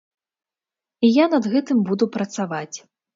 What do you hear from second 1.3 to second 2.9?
над гэтым буду працаваць.